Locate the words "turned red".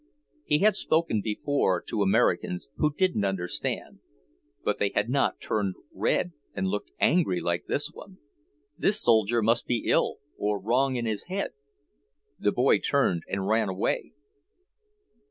5.39-6.31